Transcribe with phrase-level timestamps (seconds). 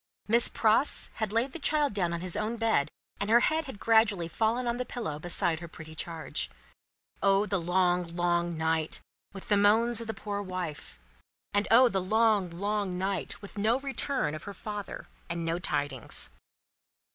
[0.27, 3.77] Miss Pross had laid the child down on his own bed, and her head had
[3.79, 6.49] gradually fallen on the pillow beside her pretty charge.
[7.21, 8.99] O the long, long night,
[9.31, 10.97] with the moans of the poor wife!
[11.53, 16.31] And O the long, long night, with no return of her father and no tidings!